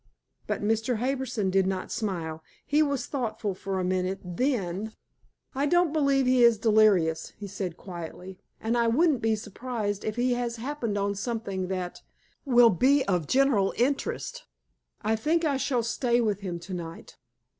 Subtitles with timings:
[0.47, 0.95] But Mr.
[0.95, 2.43] Harbison did not smile.
[2.65, 4.19] He was thoughtful for a minute.
[4.23, 4.93] Then:
[5.53, 10.15] "I don't believe he is delirious," he said quietly, "and I wouldn't be surprised if
[10.15, 12.01] he has happened on something that
[12.45, 14.45] will be of general interest.
[15.03, 17.17] I think I will stay with him tonight."